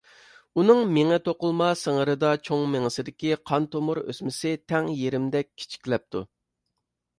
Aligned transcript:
ئۇنىڭ 0.59 0.79
مېڭە 0.95 1.19
توقۇلما 1.27 1.67
سىڭىرىدا 1.81 2.31
چوڭ 2.49 2.65
مېڭىسىدىكى 2.77 3.37
قان 3.51 3.69
تومۇر 3.77 4.01
ئۆسمىسى 4.05 4.57
تەڭ 4.73 4.91
يېرىمدەك 5.05 5.53
كىچىكلەپتۇ. 5.55 6.27